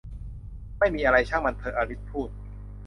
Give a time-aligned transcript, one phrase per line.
[0.79, 2.29] ไม่มีอะไร ช่างมันเถอะ อลิสพูด